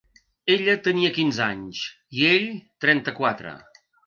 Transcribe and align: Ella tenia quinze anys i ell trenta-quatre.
Ella 0.53 0.73
tenia 0.87 1.11
quinze 1.17 1.43
anys 1.49 1.83
i 2.21 2.27
ell 2.31 2.49
trenta-quatre. 2.87 3.55